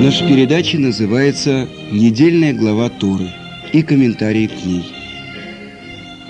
Наша 0.00 0.26
передача 0.26 0.78
называется 0.78 1.68
«Недельная 1.90 2.52
глава 2.52 2.88
Торы» 2.88 3.30
и 3.72 3.82
комментарии 3.82 4.46
к 4.46 4.64
ней. 4.64 4.84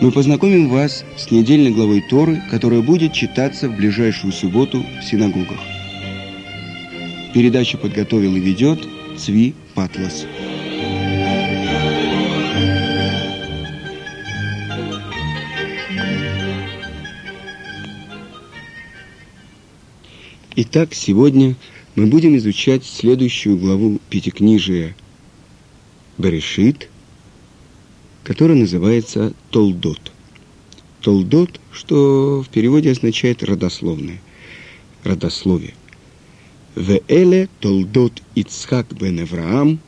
Мы 0.01 0.13
познакомим 0.13 0.69
вас 0.69 1.05
с 1.17 1.31
недельной 1.31 1.73
главой 1.73 2.03
Торы, 2.09 2.41
которая 2.51 2.83
будет 2.83 3.13
читаться 3.13 3.69
в 3.69 3.77
ближайшую 3.77 4.33
субботу 4.33 4.85
в 5.01 5.05
синагогах. 5.05 5.59
Передачу 7.35 7.77
подготовил 7.79 8.35
и 8.37 8.41
ведет 8.41 8.87
Цви 9.17 9.55
Патлас. 9.75 10.27
Итак, 20.57 20.95
сегодня 20.95 21.55
мы 21.95 22.07
будем 22.07 22.37
изучать 22.39 22.85
следующую 22.85 23.59
главу 23.59 24.01
Пятикнижия 24.11 24.97
Берешит, 26.17 26.89
которая 28.25 28.57
называется 28.57 29.35
Толдот. 29.51 30.13
Толдот, 31.03 31.61
что 31.73 32.43
в 32.43 32.49
переводе 32.49 32.91
означает 32.91 33.45
родословное, 33.45 34.21
родословие. 35.05 35.75
Веэле 36.75 37.49
Толдот 37.61 38.23
Ицхак 38.35 38.93
бен 38.95 39.21
Авраам, 39.21 39.81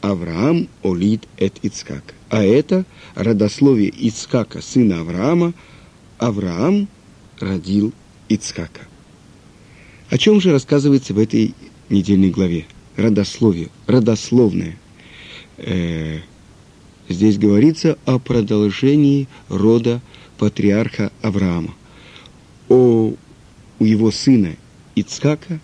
Авраам 0.00 0.68
олит 0.82 1.28
эт 1.38 1.58
Ицхак. 1.62 2.14
А 2.28 2.42
это 2.42 2.84
родословие 3.14 3.90
Ицхака, 3.90 4.62
сына 4.62 5.00
Авраама, 5.00 5.52
Авраам 6.18 6.88
родил 7.38 7.92
Ицхака. 8.28 8.86
О 10.08 10.18
чем 10.18 10.40
же 10.40 10.52
рассказывается 10.52 11.14
в 11.14 11.18
этой 11.18 11.54
недельной 11.88 12.30
главе? 12.30 12.66
Родословие, 12.96 13.68
родословное. 13.86 14.76
Э, 15.58 16.20
здесь 17.08 17.38
говорится 17.38 17.98
о 18.04 18.18
продолжении 18.18 19.28
рода 19.48 20.00
патриарха 20.38 21.12
Авраама. 21.22 21.74
О, 22.68 23.14
у 23.78 23.84
его 23.84 24.10
сына 24.10 24.56
Ицхака 24.94 25.60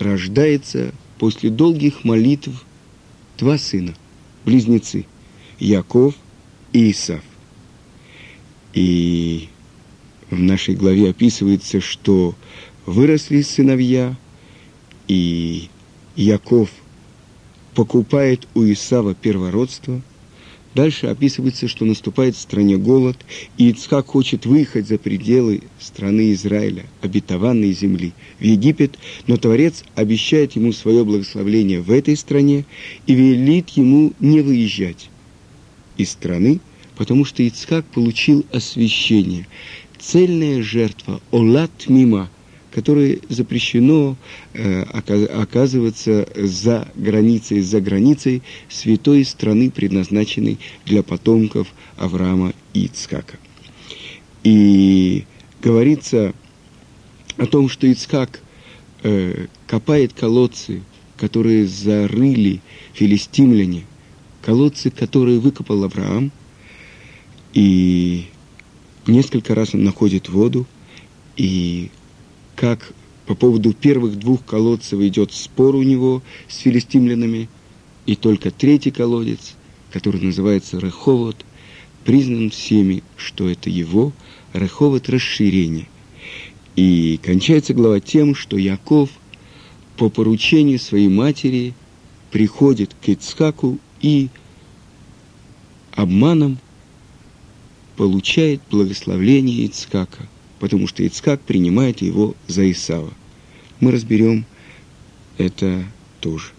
рождается 0.00 0.92
после 1.18 1.50
долгих 1.50 2.04
молитв 2.04 2.64
два 3.38 3.58
сына, 3.58 3.94
близнецы, 4.44 5.06
Яков 5.58 6.14
и 6.72 6.90
Исав. 6.90 7.22
И 8.72 9.48
в 10.30 10.38
нашей 10.38 10.74
главе 10.74 11.10
описывается, 11.10 11.80
что 11.80 12.34
выросли 12.86 13.42
сыновья, 13.42 14.16
и 15.08 15.68
Яков 16.16 16.70
покупает 17.74 18.46
у 18.54 18.64
Исава 18.64 19.14
первородство. 19.14 20.00
Дальше 20.74 21.08
описывается, 21.08 21.66
что 21.66 21.84
наступает 21.84 22.36
в 22.36 22.40
стране 22.40 22.76
голод, 22.76 23.16
и 23.58 23.70
Ицхак 23.70 24.06
хочет 24.06 24.46
выехать 24.46 24.86
за 24.86 24.98
пределы 24.98 25.62
страны 25.80 26.32
Израиля, 26.32 26.86
обетованной 27.00 27.72
земли, 27.72 28.12
в 28.38 28.44
Египет, 28.44 28.96
но 29.26 29.36
Творец 29.36 29.82
обещает 29.96 30.52
ему 30.52 30.72
свое 30.72 31.04
благословление 31.04 31.80
в 31.80 31.90
этой 31.90 32.16
стране 32.16 32.64
и 33.06 33.14
велит 33.14 33.70
ему 33.70 34.12
не 34.20 34.42
выезжать 34.42 35.10
из 35.96 36.10
страны, 36.10 36.60
потому 36.96 37.24
что 37.24 37.42
Ицхак 37.42 37.84
получил 37.86 38.46
освящение, 38.52 39.48
цельная 39.98 40.62
жертва, 40.62 41.20
олат 41.32 41.88
мима– 41.88 42.30
которой 42.70 43.20
запрещено 43.28 44.16
э, 44.54 44.82
оказываться 44.82 46.28
за 46.34 46.88
границей, 46.94 47.60
за 47.60 47.80
границей 47.80 48.42
святой 48.68 49.24
страны, 49.24 49.70
предназначенной 49.70 50.58
для 50.86 51.02
потомков 51.02 51.68
Авраама 51.96 52.52
и 52.72 52.86
Ицкака. 52.86 53.38
И 54.44 55.24
говорится 55.62 56.32
о 57.36 57.46
том, 57.46 57.68
что 57.68 57.90
Ицкак 57.90 58.40
э, 59.02 59.46
копает 59.66 60.12
колодцы, 60.12 60.82
которые 61.16 61.66
зарыли 61.66 62.60
филистимляне, 62.94 63.84
колодцы, 64.42 64.90
которые 64.90 65.38
выкопал 65.38 65.84
Авраам, 65.84 66.30
и 67.52 68.26
несколько 69.06 69.54
раз 69.54 69.74
он 69.74 69.84
находит 69.84 70.28
воду, 70.28 70.66
и 71.36 71.90
как 72.60 72.92
по 73.24 73.34
поводу 73.34 73.72
первых 73.72 74.18
двух 74.18 74.44
колодцев 74.44 75.00
идет 75.00 75.32
спор 75.32 75.74
у 75.76 75.82
него 75.82 76.22
с 76.46 76.58
филистимлянами, 76.58 77.48
и 78.04 78.16
только 78.16 78.50
третий 78.50 78.90
колодец, 78.90 79.54
который 79.90 80.20
называется 80.20 80.78
Реховод, 80.78 81.36
признан 82.04 82.50
всеми, 82.50 83.02
что 83.16 83.48
это 83.48 83.70
его 83.70 84.12
Реховод 84.52 85.08
расширение. 85.08 85.88
И 86.76 87.18
кончается 87.22 87.72
глава 87.72 87.98
тем, 87.98 88.34
что 88.34 88.58
Яков 88.58 89.08
по 89.96 90.10
поручению 90.10 90.78
своей 90.78 91.08
матери 91.08 91.72
приходит 92.30 92.94
к 93.02 93.08
Ицхаку 93.08 93.78
и 94.02 94.28
обманом 95.92 96.58
получает 97.96 98.60
благословление 98.70 99.64
Ицхака– 99.64 100.28
потому 100.60 100.86
что 100.86 101.04
Ицкак 101.04 101.40
принимает 101.40 102.02
его 102.02 102.36
за 102.46 102.70
Исава. 102.70 103.12
Мы 103.80 103.90
разберем 103.90 104.44
это 105.38 105.82
тоже. 106.20 106.52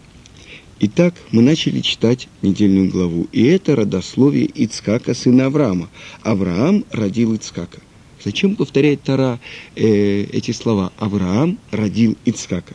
Итак, 0.79 1.13
мы 1.31 1.43
начали 1.43 1.79
читать 1.81 2.27
недельную 2.41 2.89
главу, 2.89 3.27
и 3.31 3.43
это 3.43 3.75
родословие 3.75 4.49
Ицкака, 4.55 5.13
сына 5.13 5.45
Авраама. 5.45 5.89
Авраам 6.23 6.83
родил 6.91 7.35
Ицкака. 7.35 7.79
Зачем 8.23 8.55
повторяет 8.55 9.03
Тара 9.03 9.39
э, 9.75 10.23
эти 10.23 10.51
слова? 10.51 10.91
Авраам 10.97 11.59
родил 11.69 12.17
Ицкака. 12.25 12.73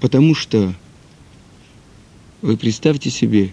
Потому 0.00 0.36
что, 0.36 0.72
вы 2.40 2.56
представьте 2.56 3.10
себе, 3.10 3.50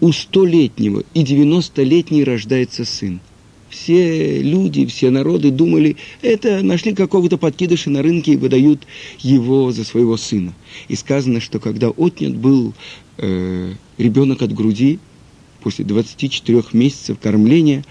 у 0.00 0.12
столетнего 0.12 1.02
и 1.14 1.22
девяностолетней 1.24 2.22
рождается 2.22 2.84
сын– 2.84 3.20
все 3.76 4.40
люди, 4.40 4.86
все 4.86 5.10
народы 5.10 5.50
думали, 5.50 5.96
это 6.22 6.62
нашли 6.62 6.94
какого-то 6.94 7.36
подкидыша 7.36 7.90
на 7.90 8.02
рынке 8.02 8.32
и 8.32 8.36
выдают 8.36 8.86
его 9.18 9.70
за 9.70 9.84
своего 9.84 10.16
сына. 10.16 10.54
И 10.88 10.96
сказано, 10.96 11.40
что 11.40 11.60
когда 11.60 11.90
отнят 11.90 12.34
был 12.34 12.72
э, 13.18 13.74
ребенок 13.98 14.40
от 14.42 14.54
груди, 14.54 14.98
после 15.60 15.84
24 15.84 16.62
месяцев 16.72 17.18
кормления, 17.20 17.84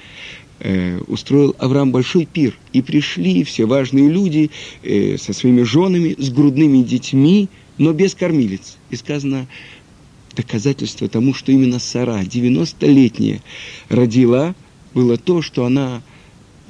э, 0.59 0.99
устроил 1.07 1.55
Авраам 1.59 1.91
большой 1.91 2.25
пир. 2.25 2.57
И 2.73 2.81
пришли 2.81 3.43
все 3.43 3.65
важные 3.65 4.09
люди 4.09 4.49
э, 4.81 5.17
со 5.17 5.33
своими 5.33 5.61
женами, 5.61 6.15
с 6.17 6.31
грудными 6.31 6.81
детьми, 6.81 7.47
но 7.77 7.93
без 7.93 8.15
кормилец. 8.15 8.77
И 8.89 8.95
сказано, 8.95 9.47
доказательство 10.35 11.07
тому, 11.07 11.33
что 11.35 11.51
именно 11.51 11.77
Сара, 11.77 12.23
90-летняя, 12.23 13.41
родила 13.89 14.55
было 14.95 15.17
то, 15.17 15.43
что 15.43 15.65
она 15.65 16.01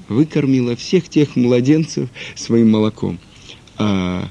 выкормила 0.09 0.75
всех 0.75 1.07
тех 1.07 1.37
младенцев 1.37 2.09
своим 2.35 2.71
молоком. 2.71 3.19
А 3.77 4.27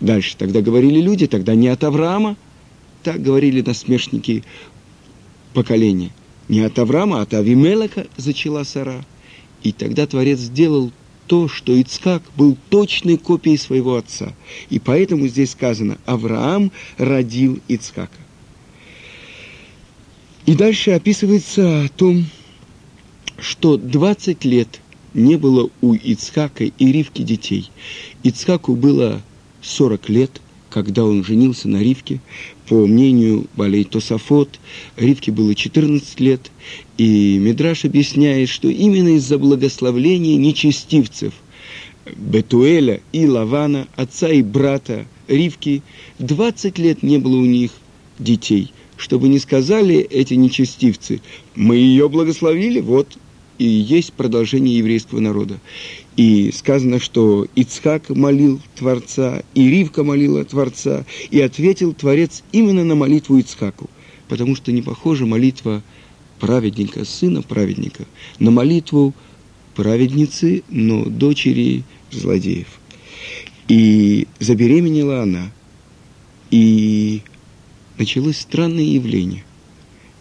дальше 0.00 0.36
тогда 0.36 0.60
говорили 0.60 1.00
люди, 1.00 1.26
тогда 1.26 1.56
не 1.56 1.68
от 1.68 1.82
Авраама, 1.82 2.36
так 3.02 3.20
говорили 3.20 3.62
насмешники 3.62 4.44
поколения. 5.54 6.10
Не 6.48 6.60
от 6.60 6.78
Авраама, 6.78 7.18
а 7.18 7.22
от 7.22 7.34
Авимелека 7.34 8.06
зачала 8.16 8.62
Сара. 8.64 9.04
И 9.62 9.72
тогда 9.72 10.06
Творец 10.06 10.38
сделал 10.38 10.92
то, 11.26 11.48
что 11.48 11.78
Ицкак 11.78 12.22
был 12.36 12.56
точной 12.70 13.16
копией 13.16 13.58
своего 13.58 13.96
отца. 13.96 14.34
И 14.70 14.78
поэтому 14.78 15.26
здесь 15.26 15.52
сказано, 15.52 15.98
Авраам 16.06 16.70
родил 16.96 17.60
Ицкака. 17.68 18.16
И 20.46 20.54
дальше 20.54 20.92
описывается 20.92 21.84
о 21.84 21.88
том, 21.88 22.24
что 23.38 23.76
20 23.76 24.44
лет 24.44 24.80
не 25.14 25.36
было 25.36 25.70
у 25.80 25.94
Ицхака 25.94 26.64
и 26.64 26.92
Ривки 26.92 27.22
детей. 27.22 27.70
Ицхаку 28.22 28.74
было 28.74 29.22
40 29.62 30.08
лет, 30.08 30.40
когда 30.70 31.04
он 31.04 31.24
женился 31.24 31.68
на 31.68 31.82
Ривке. 31.82 32.20
По 32.68 32.86
мнению 32.86 33.46
Балей 33.56 33.84
Тософот, 33.84 34.58
Ривке 34.96 35.32
было 35.32 35.54
14 35.54 36.20
лет, 36.20 36.50
и 36.98 37.38
Мидраш 37.38 37.84
объясняет, 37.84 38.48
что 38.48 38.68
именно 38.68 39.16
из-за 39.16 39.38
благословления 39.38 40.36
нечестивцев 40.36 41.32
Бетуэля 42.16 43.00
и 43.12 43.26
Лавана, 43.26 43.86
отца 43.96 44.28
и 44.28 44.42
брата 44.42 45.06
Ривки, 45.28 45.82
20 46.18 46.78
лет 46.78 47.02
не 47.02 47.18
было 47.18 47.36
у 47.36 47.44
них 47.44 47.70
детей. 48.18 48.72
Чтобы 48.96 49.28
не 49.28 49.38
сказали 49.38 49.96
эти 49.96 50.34
нечестивцы, 50.34 51.20
мы 51.54 51.76
ее 51.76 52.08
благословили, 52.08 52.80
вот 52.80 53.16
и 53.58 53.64
есть 53.64 54.12
продолжение 54.12 54.78
еврейского 54.78 55.20
народа. 55.20 55.58
И 56.16 56.50
сказано, 56.52 57.00
что 57.00 57.46
Ицхак 57.54 58.08
молил 58.10 58.60
Творца, 58.76 59.42
и 59.54 59.68
Ривка 59.68 60.04
молила 60.04 60.44
Творца, 60.44 61.04
и 61.30 61.40
ответил 61.40 61.92
Творец 61.92 62.42
именно 62.52 62.84
на 62.84 62.94
молитву 62.94 63.38
Ицхаку, 63.38 63.90
потому 64.28 64.56
что 64.56 64.72
не 64.72 64.82
похожа 64.82 65.26
молитва 65.26 65.82
праведника, 66.40 67.04
сына 67.04 67.42
праведника, 67.42 68.04
на 68.38 68.50
молитву 68.50 69.12
праведницы, 69.74 70.62
но 70.68 71.04
дочери 71.04 71.82
злодеев. 72.10 72.68
И 73.66 74.26
забеременела 74.38 75.22
она, 75.22 75.50
и 76.50 77.22
началось 77.98 78.38
странное 78.38 78.84
явление. 78.84 79.44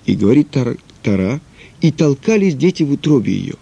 И 0.06 0.16
говорит 0.16 0.50
Тара, 1.04 1.40
и 1.82 1.92
толкались 1.92 2.56
дети 2.56 2.84
в 2.84 2.92
утробе 2.92 3.34
ее. 3.34 3.56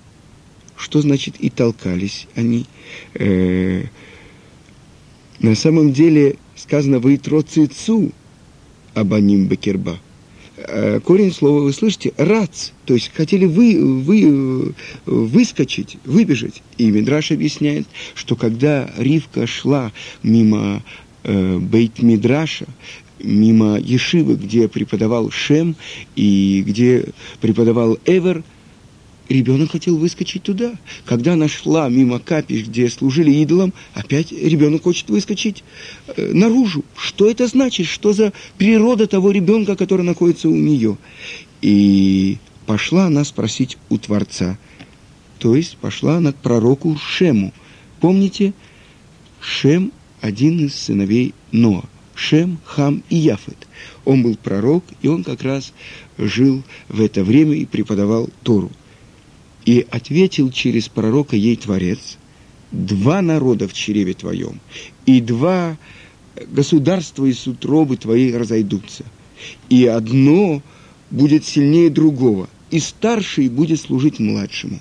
Что 0.77 1.01
значит 1.01 1.35
и 1.39 1.49
толкались 1.49 2.27
они? 2.35 2.65
Э, 3.13 3.85
на 5.39 5.55
самом 5.55 5.93
деле 5.93 6.37
сказано 6.55 6.99
«Ваитро 6.99 7.41
цицу 7.41 8.11
абаним 8.93 9.47
бекерба». 9.47 9.99
Э, 10.57 10.99
корень 10.99 11.31
слова 11.31 11.61
вы 11.61 11.73
слышите 11.73 12.13
«рац», 12.17 12.71
то 12.85 12.93
есть 12.93 13.11
хотели 13.13 13.45
вы, 13.45 13.77
вы, 14.01 14.73
выскочить, 15.05 15.97
выбежать. 16.05 16.61
И 16.77 16.89
Мидраш 16.89 17.31
объясняет, 17.31 17.87
что 18.13 18.35
когда 18.35 18.89
Ривка 18.97 19.47
шла 19.47 19.91
мимо 20.23 20.83
э, 21.23 21.57
Бейт-Мидраша, 21.57 22.67
мимо 23.19 23.77
Ешивы, 23.79 24.35
где 24.35 24.67
преподавал 24.67 25.31
Шем 25.31 25.75
и 26.15 26.63
где 26.65 27.05
преподавал 27.41 27.97
Эвер, 28.05 28.43
ребенок 29.29 29.71
хотел 29.71 29.97
выскочить 29.97 30.43
туда. 30.43 30.73
Когда 31.05 31.33
она 31.33 31.47
шла 31.47 31.89
мимо 31.89 32.19
капищ, 32.19 32.65
где 32.65 32.89
служили 32.89 33.31
идолам, 33.31 33.73
опять 33.93 34.31
ребенок 34.31 34.83
хочет 34.83 35.09
выскочить 35.09 35.63
э, 36.07 36.31
наружу. 36.33 36.83
Что 36.95 37.29
это 37.29 37.47
значит? 37.47 37.87
Что 37.87 38.13
за 38.13 38.33
природа 38.57 39.07
того 39.07 39.31
ребенка, 39.31 39.75
который 39.75 40.03
находится 40.03 40.49
у 40.49 40.55
нее? 40.55 40.97
И 41.61 42.37
пошла 42.65 43.05
она 43.05 43.23
спросить 43.23 43.77
у 43.89 43.97
Творца. 43.97 44.57
То 45.39 45.55
есть 45.55 45.77
пошла 45.77 46.17
она 46.17 46.31
к 46.31 46.37
пророку 46.37 46.97
Шему. 46.97 47.53
Помните, 47.99 48.53
Шем– 49.39 49.91
один 50.21 50.65
из 50.65 50.75
сыновей 50.75 51.33
Ноа. 51.51 51.83
Шем, 52.15 52.59
Хам 52.63 53.03
и 53.09 53.17
Яфет. 53.17 53.67
Он 54.05 54.23
был 54.23 54.37
пророк, 54.37 54.83
и 55.01 55.07
он 55.07 55.23
как 55.23 55.43
раз 55.43 55.73
жил 56.17 56.63
в 56.87 57.01
это 57.01 57.23
время 57.23 57.55
и 57.55 57.65
преподавал 57.65 58.29
Тору. 58.43 58.71
И 59.65 59.85
ответил 59.91 60.49
через 60.51 60.87
пророка 60.87 61.35
ей 61.35 61.57
Творец, 61.57 62.17
два 62.71 63.21
народа 63.21 63.67
в 63.67 63.73
чреве 63.73 64.13
твоем, 64.13 64.59
и 65.05 65.19
два 65.21 65.77
государства 66.47 67.25
из 67.25 67.45
утробы 67.47 67.97
твоей 67.97 68.35
разойдутся. 68.35 69.05
И 69.69 69.85
одно 69.85 70.61
будет 71.11 71.45
сильнее 71.45 71.89
другого, 71.89 72.49
и 72.71 72.79
старший 72.79 73.49
будет 73.49 73.81
служить 73.81 74.19
младшему. 74.19 74.79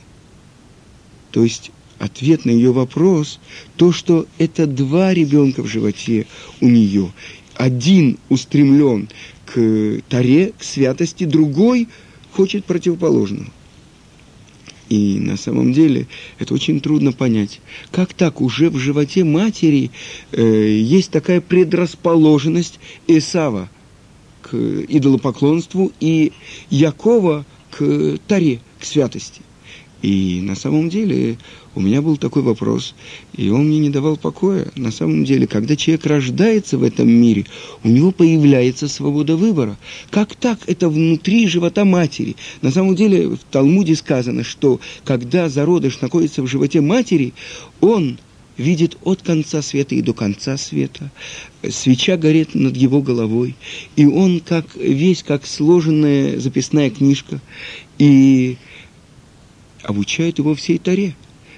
То 1.30 1.42
есть 1.42 1.72
ответ 2.04 2.44
на 2.44 2.50
ее 2.50 2.72
вопрос, 2.72 3.40
то, 3.76 3.90
что 3.90 4.26
это 4.38 4.66
два 4.66 5.14
ребенка 5.14 5.62
в 5.62 5.66
животе 5.66 6.26
у 6.60 6.68
нее. 6.68 7.12
Один 7.54 8.18
устремлен 8.28 9.08
к 9.46 10.00
таре, 10.08 10.52
к 10.58 10.62
святости, 10.62 11.24
другой 11.24 11.88
хочет 12.32 12.64
противоположного. 12.64 13.46
И 14.90 15.18
на 15.18 15.38
самом 15.38 15.72
деле 15.72 16.06
это 16.38 16.52
очень 16.52 16.80
трудно 16.80 17.12
понять. 17.12 17.60
Как 17.90 18.12
так 18.12 18.42
уже 18.42 18.68
в 18.68 18.78
животе 18.78 19.24
матери 19.24 19.90
э, 20.32 20.42
есть 20.42 21.10
такая 21.10 21.40
предрасположенность 21.40 22.78
Исава 23.06 23.70
к 24.42 24.54
идолопоклонству 24.54 25.90
и 26.00 26.32
Якова 26.68 27.46
к 27.70 28.18
таре, 28.28 28.60
к 28.78 28.84
святости. 28.84 29.40
И 30.04 30.42
на 30.42 30.54
самом 30.54 30.90
деле 30.90 31.38
у 31.74 31.80
меня 31.80 32.02
был 32.02 32.18
такой 32.18 32.42
вопрос, 32.42 32.94
и 33.34 33.48
он 33.48 33.68
мне 33.68 33.78
не 33.78 33.88
давал 33.88 34.18
покоя. 34.18 34.70
На 34.76 34.90
самом 34.90 35.24
деле, 35.24 35.46
когда 35.46 35.76
человек 35.76 36.04
рождается 36.04 36.76
в 36.76 36.82
этом 36.82 37.08
мире, 37.08 37.46
у 37.82 37.88
него 37.88 38.10
появляется 38.10 38.86
свобода 38.86 39.34
выбора. 39.34 39.78
Как 40.10 40.34
так 40.34 40.58
это 40.66 40.90
внутри 40.90 41.48
живота 41.48 41.86
матери? 41.86 42.36
На 42.60 42.70
самом 42.70 42.94
деле 42.96 43.28
в 43.28 43.38
Талмуде 43.50 43.96
сказано, 43.96 44.44
что 44.44 44.78
когда 45.04 45.48
зародыш 45.48 46.02
находится 46.02 46.42
в 46.42 46.48
животе 46.48 46.82
матери, 46.82 47.32
он 47.80 48.18
видит 48.58 48.98
от 49.04 49.22
конца 49.22 49.62
света 49.62 49.94
и 49.94 50.02
до 50.02 50.12
конца 50.12 50.58
света. 50.58 51.10
Свеча 51.66 52.18
горит 52.18 52.54
над 52.54 52.76
его 52.76 53.00
головой, 53.00 53.56
и 53.96 54.04
он 54.04 54.40
как 54.40 54.76
весь 54.76 55.22
как 55.22 55.46
сложенная 55.46 56.38
записная 56.40 56.90
книжка. 56.90 57.40
И 57.98 58.58
обучают 59.84 60.38
его 60.38 60.54
всей 60.54 60.78
Таре. 60.78 61.14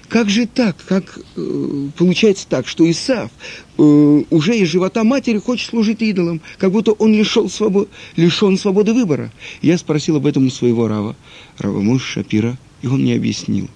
Как 0.09 0.29
же 0.29 0.47
так? 0.47 0.77
Как 0.87 1.19
э, 1.35 1.89
получается 1.97 2.47
так, 2.47 2.67
что 2.67 2.89
Исав 2.89 3.29
э, 3.77 4.23
уже 4.29 4.57
из 4.57 4.69
живота 4.69 5.03
матери 5.03 5.37
хочет 5.37 5.69
служить 5.69 6.01
идолам, 6.01 6.39
как 6.57 6.71
будто 6.71 6.93
он 6.93 7.13
лишен, 7.13 7.49
свобод, 7.49 7.89
лишен 8.15 8.57
свободы 8.57 8.93
выбора? 8.93 9.33
Я 9.61 9.77
спросил 9.77 10.15
об 10.15 10.25
этом 10.25 10.47
у 10.47 10.49
своего 10.49 10.87
Рава, 10.87 11.17
Рава 11.57 11.81
Мош 11.81 12.03
Шапира, 12.03 12.57
и 12.81 12.87
он 12.87 13.01
мне 13.01 13.15
объяснил. 13.15 13.69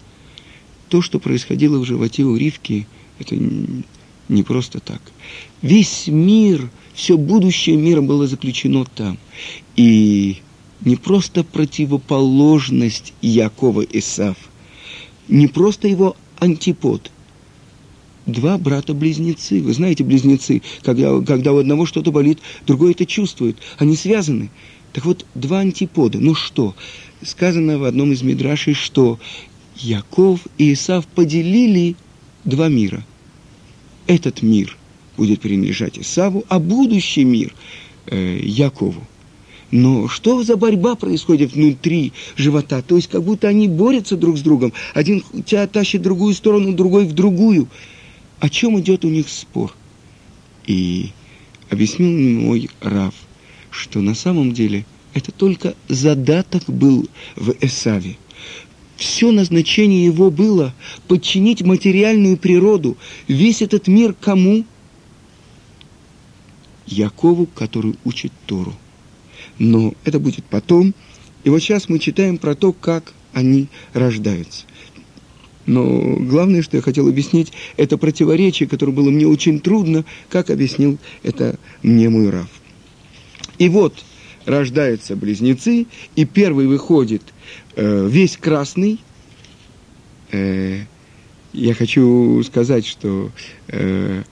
То, 0.87 1.01
что 1.01 1.19
происходило 1.19 1.79
в 1.79 1.85
животе 1.85 2.23
у 2.23 2.35
Ривки, 2.37 2.87
это 3.19 3.35
не 4.29 4.43
просто 4.43 4.79
так. 4.79 5.01
Весь 5.61 6.07
мир, 6.07 6.69
все 6.93 7.17
будущее 7.17 7.75
мира 7.75 8.01
было 8.01 8.25
заключено 8.27 8.85
там. 8.85 9.17
И 9.75 10.37
не 10.85 10.95
просто 10.95 11.43
противоположность 11.43 13.13
Якова 13.21 13.81
Исав, 13.81 14.35
не 15.27 15.47
просто 15.47 15.87
его 15.87 16.15
антипод. 16.39 17.11
Два 18.25 18.57
брата-близнецы. 18.57 19.61
Вы 19.61 19.73
знаете, 19.73 20.03
близнецы, 20.03 20.61
когда, 20.83 21.21
когда 21.21 21.53
у 21.53 21.57
одного 21.57 21.85
что-то 21.85 22.11
болит, 22.11 22.39
другой 22.67 22.91
это 22.91 23.05
чувствует. 23.05 23.57
Они 23.77 23.95
связаны. 23.95 24.51
Так 24.93 25.05
вот, 25.05 25.25
два 25.33 25.59
антипода. 25.59 26.19
Ну 26.19 26.35
что? 26.35 26.75
Сказано 27.23 27.79
в 27.79 27.83
одном 27.83 28.11
из 28.11 28.21
мидрашей, 28.21 28.73
что 28.73 29.19
Яков 29.75 30.41
и 30.57 30.73
Исав 30.73 31.07
поделили 31.07 31.95
два 32.43 32.67
мира. 32.67 33.03
Этот 34.07 34.41
мир 34.41 34.77
будет 35.17 35.41
принадлежать 35.41 35.97
Исаву, 35.97 36.43
а 36.49 36.59
будущий 36.59 37.23
мир 37.23 37.53
э, 38.07 38.39
Якову. 38.43 39.03
Но 39.71 40.09
что 40.09 40.43
за 40.43 40.57
борьба 40.57 40.95
происходит 40.95 41.53
внутри 41.53 42.11
живота? 42.35 42.81
То 42.81 42.97
есть 42.97 43.07
как 43.07 43.23
будто 43.23 43.47
они 43.47 43.69
борются 43.69 44.17
друг 44.17 44.37
с 44.37 44.41
другом. 44.41 44.73
Один 44.93 45.23
тебя 45.45 45.65
тащит 45.65 46.01
в 46.01 46.03
другую 46.03 46.33
сторону, 46.33 46.73
другой 46.73 47.05
в 47.05 47.13
другую. 47.13 47.69
О 48.39 48.49
чем 48.49 48.79
идет 48.79 49.05
у 49.05 49.09
них 49.09 49.29
спор? 49.29 49.73
И 50.67 51.11
объяснил 51.69 52.09
мне 52.09 52.45
мой 52.45 52.69
Рав, 52.81 53.13
что 53.69 54.01
на 54.01 54.13
самом 54.13 54.51
деле 54.51 54.85
это 55.13 55.31
только 55.31 55.73
задаток 55.87 56.63
был 56.67 57.07
в 57.37 57.55
Эсаве. 57.61 58.17
Все 58.97 59.31
назначение 59.31 60.05
его 60.05 60.29
было 60.29 60.75
подчинить 61.07 61.61
материальную 61.61 62.37
природу, 62.37 62.97
весь 63.27 63.61
этот 63.61 63.87
мир 63.87 64.13
кому? 64.13 64.65
Якову, 66.85 67.47
который 67.47 67.95
учит 68.03 68.31
Тору 68.45 68.75
но 69.61 69.93
это 70.05 70.19
будет 70.19 70.43
потом. 70.45 70.95
И 71.43 71.49
вот 71.51 71.59
сейчас 71.59 71.87
мы 71.87 71.99
читаем 71.99 72.39
про 72.39 72.55
то, 72.55 72.73
как 72.73 73.13
они 73.31 73.67
рождаются. 73.93 74.65
Но 75.67 76.15
главное, 76.15 76.63
что 76.63 76.77
я 76.77 76.83
хотел 76.83 77.07
объяснить, 77.07 77.53
это 77.77 77.99
противоречие, 77.99 78.67
которое 78.67 78.91
было 78.91 79.11
мне 79.11 79.27
очень 79.27 79.59
трудно, 79.59 80.03
как 80.29 80.49
объяснил 80.49 80.97
это 81.21 81.59
мне 81.83 82.09
мой 82.09 82.31
Раф. 82.31 82.49
И 83.59 83.69
вот 83.69 84.03
рождаются 84.45 85.15
близнецы, 85.15 85.85
и 86.15 86.25
первый 86.25 86.65
выходит 86.65 87.21
э, 87.75 88.07
весь 88.09 88.37
красный. 88.37 88.99
Э, 90.31 90.79
я 91.53 91.73
хочу 91.75 92.41
сказать, 92.43 92.87
что 92.87 93.29
э, 93.67 94.23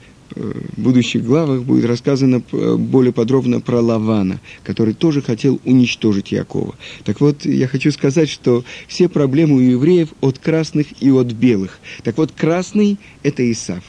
будущих 0.77 1.23
главах 1.23 1.63
будет 1.63 1.85
рассказано 1.85 2.41
более 2.77 3.13
подробно 3.13 3.59
про 3.61 3.81
Лавана, 3.81 4.39
который 4.63 4.93
тоже 4.93 5.21
хотел 5.21 5.59
уничтожить 5.65 6.31
Якова. 6.31 6.75
Так 7.03 7.21
вот, 7.21 7.45
я 7.45 7.67
хочу 7.67 7.91
сказать, 7.91 8.29
что 8.29 8.63
все 8.87 9.09
проблемы 9.09 9.55
у 9.55 9.59
евреев 9.59 10.09
от 10.21 10.39
красных 10.39 10.87
и 11.01 11.09
от 11.11 11.27
белых. 11.27 11.79
Так 12.03 12.17
вот, 12.17 12.31
красный– 12.31 12.97
это 13.23 13.49
Исав. 13.51 13.83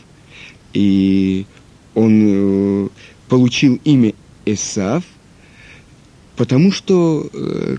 И 0.73 1.47
он 1.94 2.90
получил 3.28 3.80
имя 3.85 4.14
Исав, 4.47 5.04
потому 6.37 6.73
что 6.73 7.28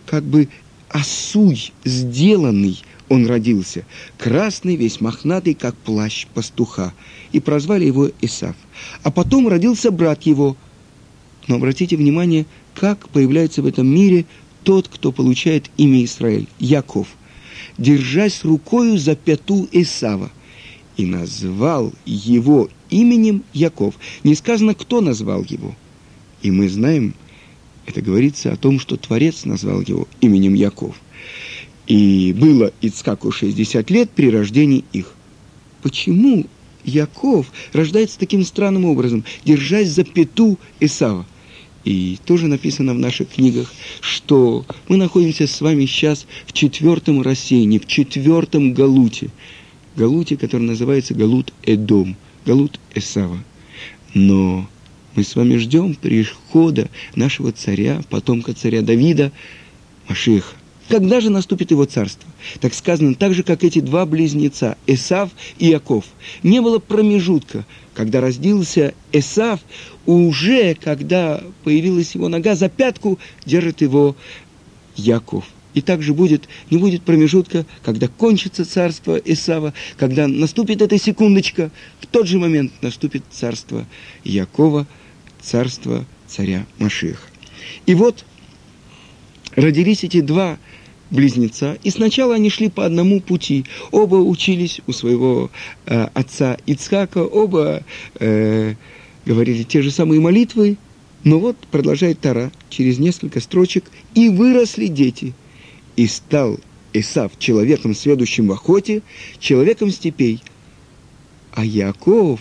как 0.06 0.24
бы 0.24 0.48
осуй, 0.90 1.72
сделанный 1.86 2.82
он 3.12 3.26
родился, 3.26 3.84
красный, 4.18 4.78
весь 4.78 5.02
мохнатый, 5.02 5.54
как 5.54 5.76
плащ 5.76 6.28
пастуха, 6.34 6.94
и 7.34 7.42
прозвали 7.42 7.84
его 7.84 8.10
Исав. 8.22 8.56
А 9.04 9.12
потом 9.12 9.50
родился 9.50 9.92
брат 9.92 10.24
его. 10.24 10.56
Но 11.46 11.56
обратите 11.56 11.98
внимание, 11.98 12.46
как 12.74 13.10
появляется 13.10 13.62
в 13.62 13.66
этом 13.66 13.86
мире 13.86 14.26
тот, 14.64 14.88
кто 14.88 15.12
получает 15.12 15.70
имя 15.76 16.06
Израиль, 16.06 16.48
Яков, 16.58 17.10
держась 17.78 18.46
рукою 18.46 18.98
за 18.98 19.18
пяту 19.18 19.68
Исава, 19.74 20.32
и 20.96 21.06
назвал 21.06 21.92
его 22.06 22.70
именем 22.90 23.44
Яков. 23.52 23.96
Не 24.24 24.36
сказано, 24.36 24.74
кто 24.74 25.02
назвал 25.02 25.44
его. 25.44 25.76
И 26.44 26.50
мы 26.50 26.70
знаем, 26.70 27.14
это 27.86 28.02
говорится 28.02 28.54
о 28.54 28.58
том, 28.58 28.80
что 28.80 28.96
Творец 28.96 29.44
назвал 29.44 29.82
его 29.82 30.08
именем 30.22 30.54
Яков. 30.54 30.96
И 31.92 32.32
было 32.32 32.72
Ицкаку 32.80 33.34
60 33.34 33.92
лет 33.92 34.10
при 34.12 34.30
рождении 34.30 34.86
их. 34.94 35.14
Почему 35.82 36.46
Яков 36.86 37.52
рождается 37.74 38.18
таким 38.18 38.46
странным 38.46 38.86
образом, 38.86 39.26
держась 39.44 39.90
за 39.90 40.06
пету 40.06 40.58
Исава? 40.80 41.26
И 41.84 42.18
тоже 42.26 42.48
написано 42.48 42.94
в 42.94 42.98
наших 42.98 43.32
книгах, 43.32 43.74
что 44.00 44.66
мы 44.88 44.96
находимся 44.96 45.48
с 45.48 45.60
вами 45.60 45.86
сейчас 45.86 46.28
в 46.46 46.54
четвертом 46.54 47.22
рассеянии, 47.22 47.78
в 47.78 47.88
четвертом 47.88 48.74
галуте. 48.74 49.30
Галуте, 49.98 50.38
который 50.38 50.64
называется 50.64 51.14
Галут 51.14 51.54
Эдом, 51.64 52.16
Галут 52.46 52.80
Эсава. 52.96 53.44
Но 54.14 54.66
мы 55.14 55.26
с 55.26 55.36
вами 55.36 55.58
ждем 55.58 55.96
прихода 55.96 56.90
нашего 57.16 57.52
царя, 57.52 58.02
потомка 58.10 58.54
царя 58.54 58.82
Давида, 58.82 59.34
Машиха. 60.08 60.56
Когда 60.92 61.22
же 61.22 61.30
наступит 61.30 61.72
его 61.72 61.86
царство? 61.86 62.30
Так 62.60 62.74
сказано, 62.74 63.16
так 63.16 63.34
же, 63.34 63.44
как 63.44 63.64
эти 63.64 63.80
два 63.80 64.06
близнеца, 64.06 64.78
Эсав 64.88 65.30
и 65.58 65.68
Яков. 65.68 66.04
Не 66.44 66.60
было 66.60 66.80
промежутка, 66.80 67.66
когда 67.94 68.20
родился 68.20 68.94
Эсав, 69.14 69.62
уже 70.06 70.76
когда 70.76 71.42
появилась 71.64 72.14
его 72.14 72.28
нога 72.28 72.56
за 72.56 72.68
пятку, 72.68 73.20
держит 73.46 73.80
его 73.80 74.18
Яков. 74.98 75.46
И 75.74 75.82
также 75.82 76.14
будет, 76.14 76.50
не 76.70 76.78
будет 76.78 77.04
промежутка, 77.04 77.66
когда 77.84 78.10
кончится 78.10 78.66
царство 78.66 79.16
Исава, 79.16 79.74
когда 79.98 80.28
наступит 80.28 80.82
эта 80.82 80.98
секундочка, 80.98 81.72
в 82.02 82.08
тот 82.08 82.28
же 82.28 82.38
момент 82.38 82.74
наступит 82.82 83.24
царство 83.32 83.88
Якова– 84.26 84.86
царства 85.42 86.06
царя 86.28 86.66
Машиха. 86.78 87.28
И 87.86 87.96
вот 87.96 88.26
родились 89.56 90.04
эти 90.04 90.22
два 90.22 90.58
близнеца, 91.12 91.78
и 91.84 91.90
сначала 91.92 92.36
они 92.36 92.50
шли 92.50 92.70
по 92.70 92.86
одному 92.86 93.22
пути. 93.22 93.66
Оба 93.92 94.16
учились 94.16 94.82
у 94.88 94.94
своего 94.94 95.52
э, 95.86 96.08
отца 96.14 96.58
Ицхака, 96.66 97.24
оба 97.24 97.84
э, 98.20 98.76
говорили 99.26 99.64
те 99.64 99.82
же 99.82 99.92
самые 99.92 100.20
молитвы, 100.20 100.78
но 101.24 101.38
вот 101.38 101.58
продолжает 101.70 102.20
Тара 102.20 102.52
через 102.70 102.98
несколько 102.98 103.40
строчек, 103.42 103.86
и 104.16 104.30
выросли 104.30 104.88
дети, 104.88 105.34
и 105.96 106.08
стал 106.08 106.60
Исав 106.94 107.38
человеком, 107.38 107.94
следующим 107.94 108.48
в 108.48 108.52
охоте, 108.54 109.02
человеком 109.40 109.92
степей, 109.92 110.42
а 111.54 111.64
Яков 111.64 112.40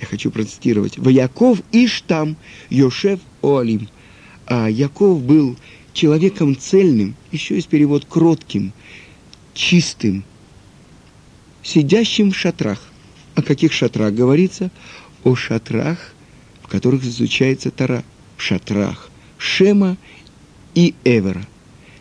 я 0.00 0.06
хочу 0.06 0.30
процитировать, 0.30 0.98
«Ваяков 0.98 1.60
Иштам 1.72 2.36
Йошев 2.70 3.20
Оалим». 3.42 3.88
А 4.46 4.68
Яков 4.68 5.22
был 5.22 5.56
человеком 5.96 6.56
цельным, 6.56 7.16
еще 7.32 7.56
есть 7.56 7.68
перевод 7.68 8.04
кротким, 8.04 8.72
чистым, 9.54 10.24
сидящим 11.62 12.30
в 12.30 12.36
шатрах. 12.36 12.80
О 13.34 13.42
каких 13.42 13.72
шатрах 13.72 14.14
говорится? 14.14 14.70
О 15.24 15.34
шатрах, 15.34 16.12
в 16.62 16.68
которых 16.68 17.04
изучается 17.04 17.70
Тара. 17.70 18.04
В 18.36 18.42
шатрах 18.42 19.10
Шема 19.38 19.96
и 20.74 20.94
Эвера, 21.04 21.46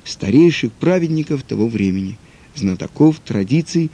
старейших 0.03 0.73
праведников 0.73 1.43
того 1.43 1.67
времени, 1.67 2.17
знатоков 2.55 3.19
традиций 3.19 3.89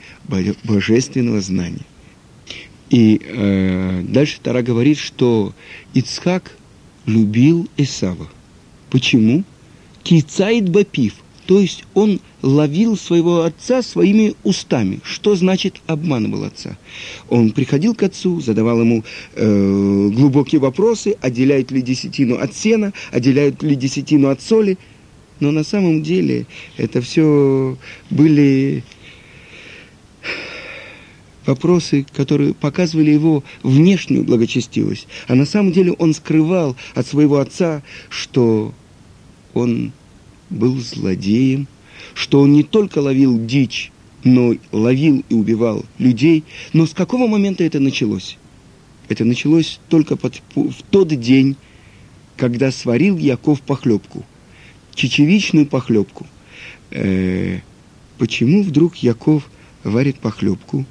божественного 0.64 1.40
знания. 1.40 1.86
И 2.90 3.20
э, 3.24 4.02
дальше 4.02 4.38
Тара 4.42 4.62
говорит, 4.62 4.98
что 4.98 5.54
Ицхак 5.94 6.56
любил 7.06 7.68
Исава. 7.76 8.28
Почему? 8.90 9.44
Кицаид 10.02 10.68
бапив, 10.68 11.14
то 11.46 11.58
есть 11.60 11.84
он 11.94 12.20
ловил 12.42 12.96
своего 12.96 13.42
отца 13.42 13.82
своими 13.82 14.34
устами. 14.42 15.00
Что 15.04 15.34
значит 15.34 15.76
обманывал 15.86 16.44
отца? 16.44 16.76
Он 17.28 17.50
приходил 17.50 17.94
к 17.94 18.02
отцу, 18.02 18.40
задавал 18.40 18.80
ему 18.80 19.04
э, 19.34 20.08
глубокие 20.12 20.60
вопросы, 20.60 21.16
отделяет 21.20 21.70
ли 21.70 21.82
десятину 21.82 22.38
от 22.38 22.54
сена, 22.54 22.92
отделяют 23.10 23.62
ли 23.62 23.74
десятину 23.76 24.28
от 24.28 24.40
соли. 24.40 24.78
Но 25.40 25.50
на 25.50 25.64
самом 25.64 26.02
деле 26.02 26.46
это 26.76 27.00
все 27.00 27.76
были 28.10 28.84
вопросы, 31.46 32.06
которые 32.14 32.54
показывали 32.54 33.10
его 33.10 33.42
внешнюю 33.62 34.24
благочестивость. 34.24 35.08
А 35.26 35.34
на 35.34 35.44
самом 35.44 35.72
деле 35.72 35.92
он 35.92 36.14
скрывал 36.14 36.76
от 36.94 37.06
своего 37.06 37.38
отца, 37.38 37.82
что 38.08 38.72
он 39.54 39.92
был 40.50 40.78
злодеем, 40.80 41.66
что 42.14 42.40
он 42.40 42.52
не 42.52 42.62
только 42.62 42.98
ловил 42.98 43.44
дичь, 43.44 43.92
но 44.24 44.54
ловил 44.70 45.24
и 45.28 45.34
убивал 45.34 45.84
людей. 45.98 46.44
Но 46.72 46.86
с 46.86 46.92
какого 46.94 47.26
момента 47.26 47.64
это 47.64 47.80
началось? 47.80 48.38
Это 49.08 49.24
началось 49.24 49.80
только 49.88 50.16
под, 50.16 50.40
в 50.54 50.82
тот 50.90 51.08
день, 51.08 51.56
когда 52.36 52.70
сварил 52.70 53.18
Яков 53.18 53.60
похлебку, 53.60 54.24
чечевичную 54.94 55.66
похлебку. 55.66 56.26
Э, 56.90 57.60
почему 58.18 58.62
вдруг 58.62 58.96
Яков 58.96 59.50
варит 59.84 60.18
похлебку? 60.18 60.84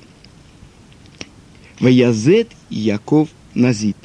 Ваязет 1.80 2.52
Яков 2.70 3.30
Назит. 3.56 3.98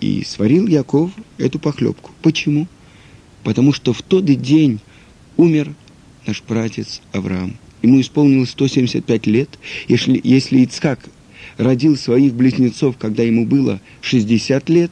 И 0.00 0.24
сварил 0.24 0.66
Яков 0.66 1.10
эту 1.36 1.58
похлебку. 1.58 2.10
Почему? 2.22 2.66
Потому 3.44 3.72
что 3.72 3.92
в 3.92 4.02
тот 4.02 4.24
день 4.24 4.80
умер 5.36 5.74
наш 6.26 6.42
братец 6.42 7.00
Авраам. 7.12 7.56
Ему 7.82 8.00
исполнилось 8.00 8.50
175 8.50 9.26
лет. 9.26 9.58
Если, 9.88 10.20
если 10.22 10.60
Ицхак 10.60 11.08
родил 11.56 11.96
своих 11.96 12.34
близнецов, 12.34 12.96
когда 12.98 13.22
ему 13.22 13.46
было 13.46 13.80
60 14.02 14.68
лет, 14.68 14.90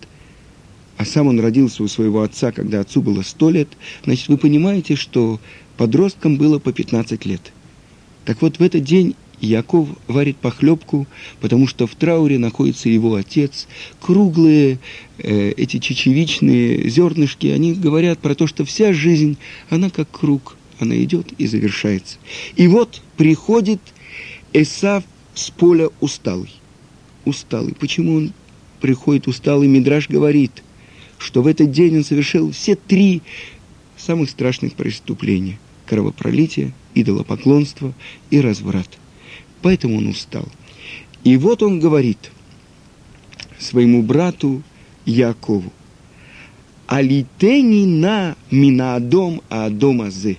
а 0.97 1.05
сам 1.05 1.29
он 1.29 1.39
родился 1.39 1.83
у 1.83 1.89
своего 1.89 2.23
отца, 2.23 2.51
когда 2.51 2.81
отцу 2.81 3.03
было 3.03 3.23
100 3.23 3.51
лет, 3.51 3.69
значит, 4.05 4.29
вы 4.29 4.37
понимаете, 4.37 4.97
что 4.97 5.39
подросткам 5.77 6.37
было 6.37 6.59
по 6.59 6.73
15 6.73 7.25
лет. 7.27 7.53
Так 8.25 8.43
вот, 8.43 8.59
в 8.59 8.63
этот 8.63 8.83
день 8.83 9.15
Яков 9.41 9.89
варит 10.07 10.37
похлебку, 10.37 11.07
потому 11.41 11.67
что 11.67 11.87
в 11.87 11.95
трауре 11.95 12.39
находится 12.39 12.89
его 12.89 13.15
отец. 13.15 13.69
Круглые 14.01 14.79
э, 15.19 15.51
эти 15.51 15.79
чечевичные 15.79 16.89
зернышки, 16.89 17.47
они 17.47 17.75
говорят 17.75 18.19
про 18.19 18.35
то, 18.35 18.47
что 18.47 18.65
вся 18.65 18.93
жизнь, 18.93 19.37
она 19.71 19.91
как 19.91 20.11
круг, 20.11 20.57
она 20.81 20.97
идет 21.03 21.33
и 21.39 21.47
завершается. 21.47 22.19
И 22.57 22.67
вот 22.67 23.03
приходит 23.17 23.81
Эсав 24.53 25.05
с 25.35 25.51
поля 25.51 25.89
усталый. 26.01 26.53
Усталый. 27.25 27.75
Почему 27.75 28.17
он 28.17 28.33
приходит 28.81 29.29
усталый? 29.29 29.69
Мидраш 29.69 30.09
говорит, 30.09 30.65
что 31.19 31.43
в 31.43 31.47
этот 31.47 31.71
день 31.71 31.99
он 31.99 32.05
совершил 32.05 32.51
все 32.53 32.75
три 32.75 33.23
самых 33.97 34.31
страшных 34.31 34.75
преступления. 34.75 35.59
Кровопролитие, 35.87 36.73
идолопоклонство 36.95 37.95
и 38.31 38.41
разврат– 38.41 38.89
Поэтому 39.63 39.99
он 39.99 40.09
устал. 40.09 40.47
И 41.25 41.37
вот 41.37 41.63
он 41.63 41.81
говорит 41.81 42.31
своему 43.59 44.03
брату 44.03 44.63
Якову, 45.05 45.73
«Алитени 46.87 47.85
на 47.87 48.37
минаадом 48.51 49.43
аадом 49.49 50.03
азе». 50.03 50.39